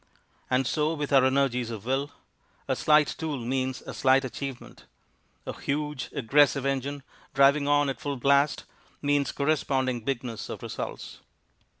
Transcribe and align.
And 0.49 0.65
so 0.65 0.95
with 0.95 1.13
our 1.13 1.23
energies 1.25 1.69
of 1.69 1.85
will; 1.85 2.09
a 2.67 2.75
slight 2.75 3.13
tool 3.19 3.37
means 3.37 3.83
a 3.83 3.93
slight 3.93 4.25
achievement; 4.25 4.85
a 5.45 5.53
huge, 5.53 6.09
aggressive 6.11 6.65
engine, 6.65 7.03
driving 7.35 7.67
on 7.67 7.87
at 7.87 8.01
full 8.01 8.17
blast, 8.17 8.63
means 9.03 9.31
corresponding 9.31 9.99
bigness 10.01 10.49
of 10.49 10.63
results. 10.63 11.19